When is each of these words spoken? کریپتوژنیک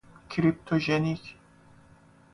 کریپتوژنیک 0.31 1.23